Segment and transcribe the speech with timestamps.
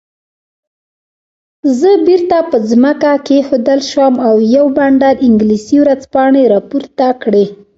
[1.79, 7.45] زه بیرته په ځمکه کېښودل شوم او یو بنډل انګلیسي ورځپاڼې راپورته کړې.